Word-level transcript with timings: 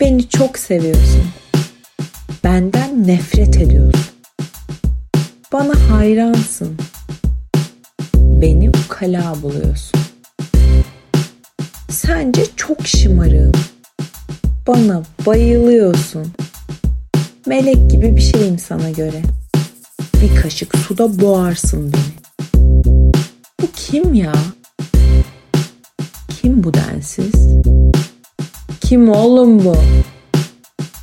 Beni 0.00 0.28
çok 0.28 0.58
seviyorsun. 0.58 1.22
Benden 2.44 3.08
nefret 3.08 3.56
ediyorsun. 3.56 4.04
Bana 5.52 5.90
hayransın. 5.90 6.76
Beni 8.14 8.70
ukala 8.70 9.42
buluyorsun. 9.42 10.00
Sence 11.90 12.42
çok 12.56 12.86
şımarığım. 12.86 13.52
Bana 14.66 15.02
bayılıyorsun. 15.26 16.26
Melek 17.46 17.90
gibi 17.90 18.16
bir 18.16 18.22
şeyim 18.22 18.58
sana 18.58 18.90
göre. 18.90 19.22
Bir 20.22 20.42
kaşık 20.42 20.78
suda 20.78 21.20
boğarsın 21.20 21.92
beni. 21.92 22.16
Bu 23.60 23.66
kim 23.76 24.14
ya? 24.14 24.32
Kim 26.28 26.64
bu 26.64 26.74
densiz? 26.74 27.65
Kim 28.88 29.08
oğlum 29.08 29.64
bu? 29.64 29.76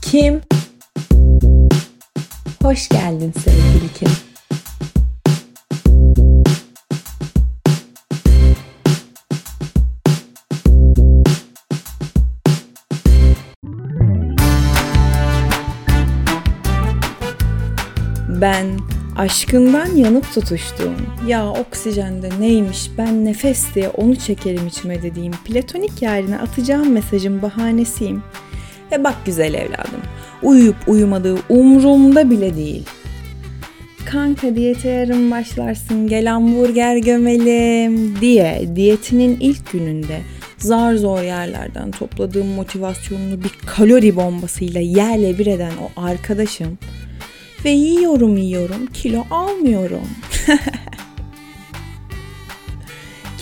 Kim? 0.02 0.42
Hoş 2.62 2.90
geldin 2.90 3.34
sevgili 3.44 3.94
Kim. 3.94 4.10
Ben 18.42 18.93
aşkından 19.16 19.96
yanıp 19.96 20.34
tutuştuğum, 20.34 20.96
ya 21.28 21.50
oksijende 21.50 22.30
neymiş 22.40 22.90
ben 22.98 23.26
nefes 23.26 23.76
diye 23.76 23.90
onu 23.90 24.16
çekerim 24.16 24.68
içime 24.68 25.04
dediğim 25.04 25.34
platonik 25.46 26.02
yerine 26.02 26.38
atacağım 26.38 26.92
mesajın 26.92 27.42
bahanesiyim. 27.42 28.24
Ve 28.92 29.04
bak 29.04 29.16
güzel 29.26 29.54
evladım, 29.54 30.02
uyuyup 30.44 30.76
uyumadığı 30.88 31.38
umrumda 31.50 32.30
bile 32.30 32.56
değil. 32.56 32.84
Kanka 34.06 34.56
diyete 34.56 34.90
yarın 34.90 35.32
başlarsın 35.32 36.08
gel 36.08 36.26
hamburger 36.26 36.98
gömelim 36.98 38.22
diye 38.22 38.70
diyetinin 38.76 39.38
ilk 39.40 39.72
gününde 39.72 40.22
zar 40.58 40.96
zor 40.96 41.22
yerlerden 41.22 41.92
topladığım 41.92 42.48
motivasyonunu 42.48 43.44
bir 43.44 43.52
kalori 43.66 44.16
bombasıyla 44.16 44.82
yerle 44.82 45.40
bir 45.40 45.46
eden 45.46 45.72
o 45.82 46.02
arkadaşım 46.02 46.78
ve 47.66 47.70
yiyorum 47.70 48.38
yiyorum 48.38 48.86
kilo 48.86 49.26
almıyorum. 49.32 50.10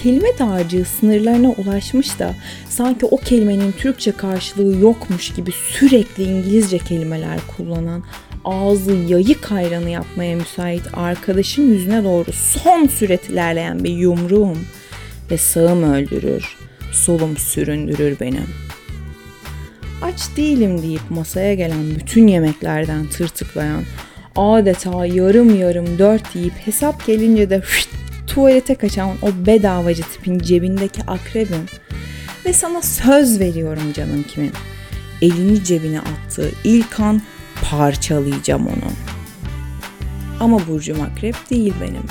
Kelime 0.03 0.37
dağarcığı 0.39 0.85
sınırlarına 0.85 1.49
ulaşmış 1.49 2.19
da 2.19 2.35
sanki 2.69 3.05
o 3.05 3.17
kelimenin 3.17 3.71
Türkçe 3.71 4.11
karşılığı 4.11 4.81
yokmuş 4.81 5.33
gibi 5.33 5.51
sürekli 5.51 6.23
İngilizce 6.23 6.77
kelimeler 6.77 7.39
kullanan 7.57 8.03
ağzı 8.45 8.91
yayık 8.91 9.51
hayranı 9.51 9.89
yapmaya 9.89 10.35
müsait 10.35 10.81
arkadaşın 10.93 11.73
yüzüne 11.73 12.03
doğru 12.03 12.33
son 12.33 12.87
süret 12.87 13.29
ilerleyen 13.29 13.83
bir 13.83 13.89
yumruğum 13.89 14.57
ve 15.31 15.37
sağım 15.37 15.83
öldürür, 15.83 16.57
solum 16.91 17.37
süründürür 17.37 18.19
benim. 18.19 18.47
Aç 20.01 20.37
değilim 20.37 20.81
deyip 20.81 21.01
masaya 21.09 21.53
gelen 21.53 21.95
bütün 21.95 22.27
yemeklerden 22.27 23.07
tırtıklayan, 23.07 23.83
adeta 24.35 25.05
yarım 25.05 25.59
yarım 25.59 25.99
dört 25.99 26.35
yiyip 26.35 26.53
hesap 26.53 27.05
gelince 27.05 27.49
de 27.49 27.57
hırt, 27.57 27.89
tuvalete 28.27 28.75
kaçan 28.75 29.09
o 29.21 29.45
bedavacı 29.45 30.03
tipin 30.03 30.39
cebindeki 30.39 31.01
akrebim 31.07 31.65
ve 32.45 32.53
sana 32.53 32.81
söz 32.81 33.39
veriyorum 33.39 33.93
canım 33.93 34.23
kimin. 34.23 34.51
Elini 35.21 35.63
cebine 35.63 35.99
attığı 35.99 36.51
ilk 36.63 36.99
an 36.99 37.21
parçalayacağım 37.69 38.67
onu. 38.67 38.91
Ama 40.39 40.67
burcum 40.67 41.01
akrep 41.01 41.49
değil 41.49 41.73
benim. 41.81 42.03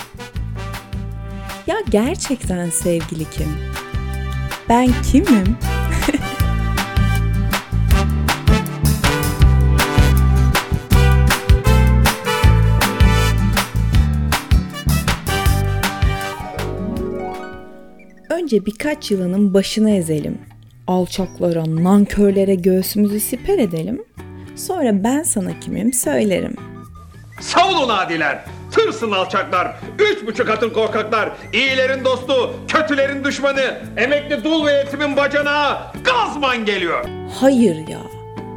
Ya 1.66 1.76
gerçekten 1.90 2.70
sevgili 2.70 3.30
kim? 3.30 3.48
Ben 4.68 4.88
kimim? 5.12 5.56
Önce 18.50 18.66
birkaç 18.66 19.10
yılanın 19.10 19.54
başına 19.54 19.90
ezelim. 19.90 20.38
Alçaklara, 20.86 21.64
nankörlere 21.84 22.54
göğsümüzü 22.54 23.20
siper 23.20 23.58
edelim. 23.58 24.02
Sonra 24.56 25.04
ben 25.04 25.22
sana 25.22 25.60
kimim 25.60 25.92
söylerim. 25.92 26.56
Savunun 27.40 27.88
adiler, 27.88 28.44
tırsın 28.70 29.12
alçaklar, 29.12 29.76
üç 29.98 30.26
buçuk 30.26 30.48
atın 30.48 30.70
korkaklar, 30.70 31.32
iyilerin 31.52 32.04
dostu, 32.04 32.54
kötülerin 32.68 33.24
düşmanı, 33.24 33.78
emekli 33.96 34.44
dul 34.44 34.66
ve 34.66 34.72
yetimin 34.72 35.16
bacanağı, 35.16 35.78
Gazman 36.04 36.64
geliyor. 36.64 37.04
Hayır 37.40 37.88
ya, 37.88 38.00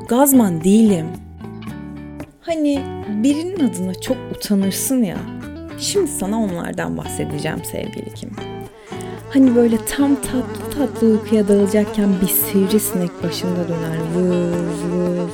gazman 0.10 0.64
değilim. 0.64 1.08
Hani 2.42 2.82
birinin 3.24 3.70
adına 3.70 4.02
çok 4.02 4.18
utanırsın 4.36 5.04
ya. 5.04 5.18
Şimdi 5.80 6.08
sana 6.08 6.44
onlardan 6.44 6.98
bahsedeceğim 6.98 7.62
sevgili 7.72 8.14
Kim. 8.14 8.30
Hani 9.34 9.56
böyle 9.56 9.78
tam 9.78 10.16
tatlı 10.16 10.78
tatlı 10.78 11.08
uykuya 11.08 11.48
dalacakken 11.48 12.10
bir 12.22 12.28
sivrisinek 12.28 13.24
başında 13.24 13.68
döner 13.68 13.98
vız 14.16 14.84
vız. 14.92 15.32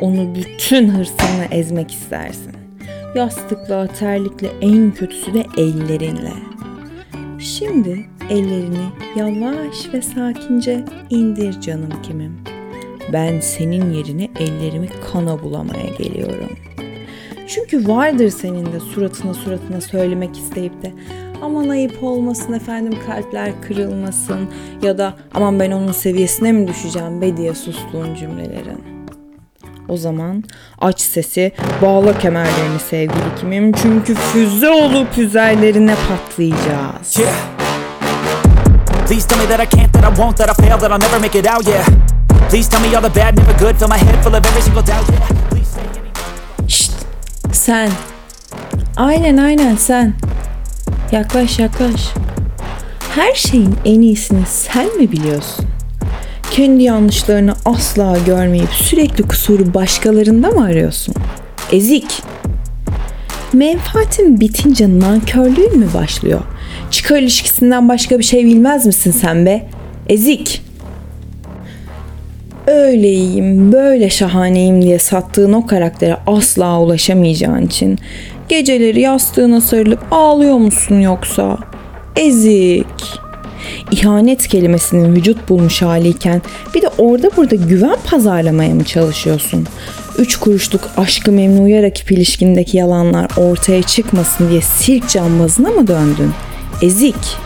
Onu 0.00 0.34
bütün 0.34 0.88
hırsınla 0.88 1.44
ezmek 1.50 1.90
istersin. 1.90 2.52
Yastıkla, 3.14 3.86
terlikle, 3.86 4.48
en 4.60 4.90
kötüsü 4.90 5.34
de 5.34 5.46
ellerinle. 5.56 6.32
Şimdi 7.38 8.06
ellerini 8.30 8.86
yavaş 9.16 9.94
ve 9.94 10.02
sakince 10.02 10.84
indir 11.10 11.60
canım 11.60 11.92
kimim. 12.02 12.40
Ben 13.12 13.40
senin 13.40 13.92
yerine 13.92 14.28
ellerimi 14.38 14.88
kana 15.12 15.42
bulamaya 15.42 15.88
geliyorum. 15.98 16.50
Çünkü 17.48 17.88
vardır 17.88 18.28
senin 18.30 18.66
de 18.66 18.80
suratına 18.80 19.34
suratına 19.34 19.80
söylemek 19.80 20.36
isteyip 20.38 20.82
de 20.82 20.92
aman 21.42 21.68
ayıp 21.68 22.02
olmasın 22.02 22.52
efendim 22.52 22.98
kalpler 23.06 23.50
kırılmasın 23.68 24.48
ya 24.82 24.98
da 24.98 25.14
aman 25.34 25.60
ben 25.60 25.70
onun 25.70 25.92
seviyesine 25.92 26.52
mi 26.52 26.68
düşeceğim 26.68 27.20
be 27.22 27.36
diye 27.36 27.54
sustuğun 27.54 28.14
cümlelerin. 28.14 28.96
O 29.88 29.96
zaman 29.96 30.44
aç 30.80 31.00
sesi, 31.00 31.52
bağla 31.82 32.18
kemerlerini 32.18 32.78
sevgili 32.90 33.34
kimim 33.40 33.72
çünkü 33.72 34.14
füze 34.14 34.70
olup 34.70 35.18
üzerlerine 35.18 35.94
patlayacağız. 36.08 37.18
Yeah. 37.18 37.34
Please 39.08 39.28
tell 39.28 39.38
me 39.38 39.46
that 39.48 39.60
I 39.60 39.76
can't, 39.76 39.92
that 39.92 40.04
I 40.04 40.16
won't, 40.16 40.36
that 40.38 40.50
I 40.50 40.62
fail, 40.62 40.78
that 40.78 40.90
I'll 40.90 40.98
never 40.98 41.20
make 41.20 41.38
it 41.38 41.46
out, 41.46 41.68
yeah. 41.68 41.86
Please 42.50 42.70
tell 42.70 42.80
me 42.80 42.96
all 42.96 43.02
the 43.02 43.20
bad, 43.20 43.38
never 43.38 43.58
good, 43.58 43.76
fill 43.76 43.88
my 43.88 43.98
head 43.98 44.24
full 44.24 44.34
of 44.34 44.46
every 44.46 44.62
single 44.62 44.82
doubt, 44.82 45.08
yeah. 45.10 45.28
Şşt, 46.68 46.92
sen. 47.52 47.90
Aynen 48.96 49.36
aynen 49.36 49.76
sen. 49.76 50.14
Yaklaş 51.12 51.58
yaklaş. 51.58 52.08
Her 53.14 53.34
şeyin 53.34 53.74
en 53.84 54.00
iyisini 54.00 54.46
sen 54.46 54.96
mi 54.96 55.12
biliyorsun? 55.12 55.66
Kendi 56.50 56.82
yanlışlarını 56.82 57.54
asla 57.64 58.18
görmeyip 58.26 58.68
sürekli 58.72 59.28
kusuru 59.28 59.74
başkalarında 59.74 60.48
mı 60.50 60.64
arıyorsun? 60.64 61.14
Ezik. 61.72 62.22
Menfaatin 63.52 64.40
bitince 64.40 64.98
nankörlüğün 65.00 65.78
mü 65.78 65.86
başlıyor? 65.94 66.40
Çıkar 66.90 67.18
ilişkisinden 67.18 67.88
başka 67.88 68.18
bir 68.18 68.24
şey 68.24 68.44
bilmez 68.44 68.86
misin 68.86 69.10
sen 69.10 69.46
be? 69.46 69.66
Ezik. 70.08 70.62
Öyle 72.66 73.08
iyiyim, 73.08 73.72
böyle 73.72 74.10
şahaneyim 74.10 74.82
diye 74.82 74.98
sattığın 74.98 75.52
o 75.52 75.66
karaktere 75.66 76.16
asla 76.26 76.80
ulaşamayacağın 76.80 77.66
için 77.66 77.98
geceleri 78.48 79.00
yastığına 79.00 79.60
sarılıp 79.60 80.00
ağlıyor 80.10 80.56
musun 80.56 81.00
yoksa? 81.00 81.58
Ezik. 82.16 82.86
İhanet 83.90 84.48
kelimesinin 84.48 85.14
vücut 85.14 85.48
bulmuş 85.48 85.82
haliyken 85.82 86.42
bir 86.74 86.82
de 86.82 86.88
orada 86.98 87.30
burada 87.36 87.54
güven 87.54 87.96
pazarlamaya 88.10 88.74
mı 88.74 88.84
çalışıyorsun? 88.84 89.66
Üç 90.18 90.36
kuruşluk 90.36 90.80
aşkı 90.96 91.32
memnuya 91.32 91.82
rakip 91.82 92.12
ilişkindeki 92.12 92.76
yalanlar 92.76 93.30
ortaya 93.36 93.82
çıkmasın 93.82 94.50
diye 94.50 94.60
sirk 94.60 95.08
cambazına 95.08 95.68
mı 95.68 95.88
döndün? 95.88 96.30
Ezik. 96.82 97.45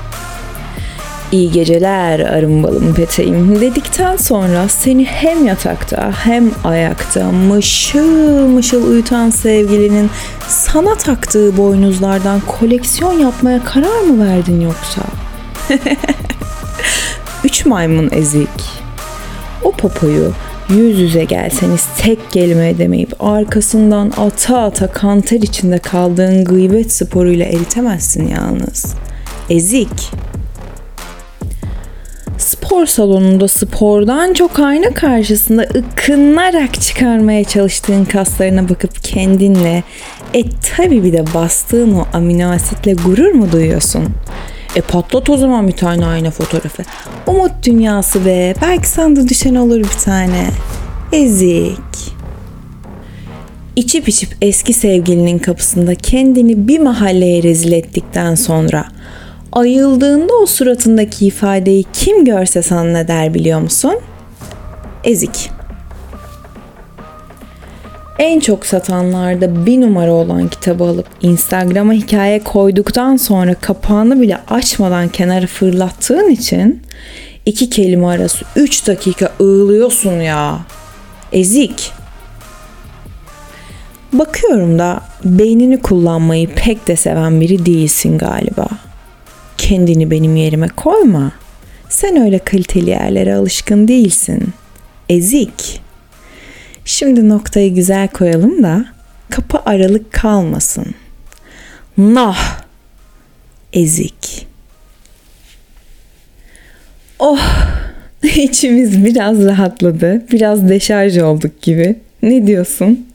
İyi 1.32 1.50
geceler 1.50 2.20
arım 2.20 2.62
balım 2.62 2.94
peteğim 2.94 3.60
dedikten 3.60 4.16
sonra 4.16 4.68
seni 4.68 5.04
hem 5.04 5.46
yatakta 5.46 6.12
hem 6.24 6.50
ayakta 6.64 7.32
mışıl 7.32 8.46
mışıl 8.48 8.90
uyutan 8.90 9.30
sevgilinin 9.30 10.10
sana 10.48 10.94
taktığı 10.94 11.56
boynuzlardan 11.56 12.40
koleksiyon 12.40 13.12
yapmaya 13.12 13.64
karar 13.64 14.00
mı 14.00 14.26
verdin 14.26 14.60
yoksa? 14.60 15.02
Üç 17.44 17.66
maymun 17.66 18.08
ezik. 18.12 18.80
O 19.62 19.72
popoyu 19.72 20.32
Yüz 20.68 20.98
yüze 20.98 21.24
gelseniz 21.24 21.86
tek 21.98 22.30
kelime 22.30 22.68
edemeyip 22.68 23.12
arkasından 23.20 24.12
ata 24.16 24.58
ata 24.58 24.86
kanter 24.86 25.40
içinde 25.40 25.78
kaldığın 25.78 26.44
gıybet 26.44 26.92
sporuyla 26.92 27.46
eritemezsin 27.46 28.28
yalnız. 28.28 28.94
Ezik. 29.50 30.10
Spor 32.40 32.87
salonunda 32.87 33.48
spordan 33.48 34.32
çok 34.32 34.58
ayna 34.58 34.94
karşısında 34.94 35.62
ıkınarak 35.62 36.81
çıkarmaya 36.81 37.44
çalıştığın 37.44 38.04
kaslarına 38.04 38.69
bakıp 38.69 39.04
kendinle 39.04 39.82
e 40.34 40.42
tabi 40.76 41.04
bir 41.04 41.12
de 41.12 41.25
bastığın 41.34 41.94
o 41.94 42.06
amino 42.12 42.50
asitle 42.50 42.92
gurur 42.92 43.32
mu 43.32 43.52
duyuyorsun? 43.52 44.04
E 44.76 44.81
patlat 44.81 45.31
o 45.31 45.37
zaman 45.37 45.69
bir 45.69 45.72
tane 45.72 46.06
ayna 46.06 46.31
fotoğrafı. 46.31 46.82
Umut 47.26 47.52
dünyası 47.66 48.26
be. 48.26 48.54
Belki 48.62 48.88
sana 48.88 49.16
da 49.16 49.28
düşen 49.28 49.54
olur 49.54 49.78
bir 49.78 50.04
tane. 50.04 50.46
Ezik. 51.12 52.14
İçip 53.76 54.08
içip 54.08 54.37
eski 54.42 54.72
sevgilinin 54.72 55.38
kapısında 55.38 55.94
kendini 55.94 56.69
bir 56.69 56.78
mahalleye 56.78 57.42
rezil 57.42 57.72
ettikten 57.72 58.34
sonra 58.34 58.84
ayıldığında 59.52 60.32
o 60.43 60.47
suratındaki 60.47 61.26
ifadeyi 61.26 61.85
kim 61.93 62.25
görse 62.25 62.62
sana 62.62 62.85
ne 62.85 63.08
der 63.08 63.35
biliyor 63.35 63.61
musun? 63.61 63.94
Ezik. 65.05 65.50
En 68.19 68.41
çok 68.41 68.67
satanlarda 68.67 69.67
bir 69.67 69.81
numara 69.81 70.12
olan 70.12 70.49
kitabı 70.49 70.85
alıp 70.85 71.06
Instagram'a 71.23 71.93
hikaye 71.93 72.44
koyduktan 72.44 73.17
sonra 73.17 73.55
kapağını 73.55 74.20
bile 74.20 74.38
açmadan 74.50 75.08
kenara 75.08 75.47
fırlattığın 75.47 76.29
için 76.29 76.82
iki 77.47 77.70
kelime 77.70 78.06
arası 78.06 78.44
3 78.56 78.87
dakika 78.87 79.32
ığlıyorsun 79.41 80.20
ya. 80.20 80.58
Ezik. 81.32 81.93
Bakıyorum 84.12 84.79
da 84.79 85.00
beynini 85.25 85.81
kullanmayı 85.81 86.49
pek 86.55 86.88
de 86.88 86.97
seven 86.97 87.41
biri 87.41 87.67
değilsin 87.67 88.19
galiba. 88.19 88.67
Kendini 89.60 90.10
benim 90.10 90.36
yerime 90.36 90.68
koyma. 90.68 91.32
Sen 91.88 92.16
öyle 92.16 92.38
kaliteli 92.38 92.90
yerlere 92.90 93.34
alışkın 93.34 93.88
değilsin. 93.88 94.48
Ezik. 95.08 95.80
Şimdi 96.84 97.28
noktayı 97.28 97.74
güzel 97.74 98.08
koyalım 98.08 98.62
da 98.62 98.86
kapı 99.30 99.58
aralık 99.66 100.12
kalmasın. 100.12 100.94
Nah. 101.98 102.60
Ezik. 103.72 104.46
Oh. 107.18 107.40
İçimiz 108.36 109.04
biraz 109.04 109.44
rahatladı. 109.44 110.22
Biraz 110.32 110.68
deşarj 110.68 111.18
olduk 111.18 111.62
gibi. 111.62 111.96
Ne 112.22 112.46
diyorsun? 112.46 113.06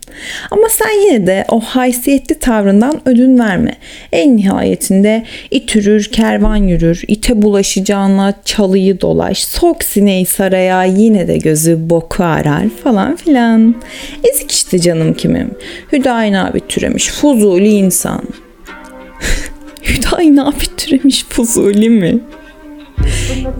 Ama 0.51 0.69
sen 0.69 1.05
yine 1.05 1.27
de 1.27 1.45
o 1.49 1.59
haysiyetli 1.59 2.39
tavrından 2.39 3.01
ödün 3.05 3.39
verme. 3.39 3.75
En 4.11 4.37
nihayetinde 4.37 5.23
it 5.51 5.75
yürür, 5.75 6.05
kervan 6.11 6.55
yürür, 6.55 7.03
ite 7.07 7.41
bulaşacağına 7.41 8.33
çalıyı 8.45 9.01
dolaş, 9.01 9.43
sok 9.43 9.83
sineği 9.83 10.25
saraya 10.25 10.83
yine 10.83 11.27
de 11.27 11.37
gözü 11.37 11.89
boku 11.89 12.23
arar 12.23 12.69
falan 12.83 13.15
filan. 13.15 13.75
Ezik 14.23 14.51
işte 14.51 14.79
canım 14.79 15.13
kimim. 15.13 15.51
Hüdayi 15.93 16.37
abi 16.37 16.59
türemiş, 16.59 17.07
fuzuli 17.09 17.69
insan. 17.69 18.21
Hüdayi 19.83 20.41
abi 20.41 20.75
türemiş, 20.77 21.25
fuzuli 21.29 21.89
mi? 21.89 22.19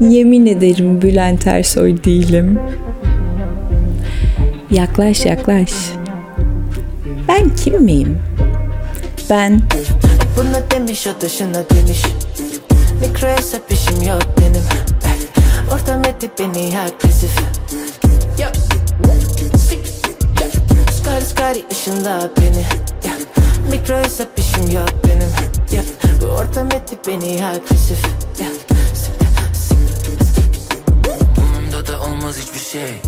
Yemin 0.02 0.46
ederim 0.46 1.02
Bülent 1.02 1.48
Ersoy 1.48 2.04
değilim. 2.04 2.60
Yaklaş 4.72 5.26
yaklaş. 5.26 5.72
Ben 7.28 7.56
kim 7.56 7.82
miyim? 7.82 8.22
Ben 9.30 9.62
Buna 10.38 10.72
demiş 10.72 11.08
o 11.08 11.22
dışına 11.22 11.70
demiş 11.70 12.04
Mikro 13.02 13.28
hesap 13.28 13.72
işim 13.72 14.02
yok 14.02 14.22
benim 14.42 14.62
Ortam 15.74 16.06
etti 16.06 16.32
beni 16.40 16.80
agresif. 16.80 17.32
Skari 20.92 21.26
skari 21.26 21.66
ışınla 21.72 22.30
beni. 22.38 22.66
Mikro 23.72 23.98
hesap 23.98 24.40
işim 24.40 24.72
yok 24.72 24.90
benim. 25.08 25.30
Bu 26.22 26.26
ortam 26.26 26.68
etti 26.68 26.98
beni 27.08 27.46
agresif. 27.46 28.06
Umumda 31.38 31.88
da 31.88 32.02
olmaz 32.02 32.38
hiçbir 32.38 32.60
şey 32.60 33.02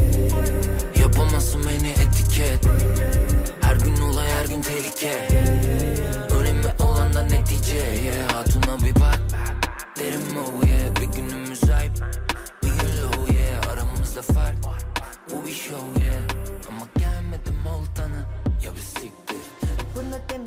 Yapamazsın 1.02 1.62
beni 1.64 1.90
etiket 1.90 2.60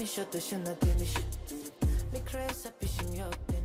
demiş 0.01 0.19
o 0.19 0.33
dışına 0.33 0.67
demiş. 0.67 1.15
Mikro 2.13 2.39
hesap 2.39 2.83
işim 2.83 3.15
yok 3.15 3.35
benim 3.49 3.60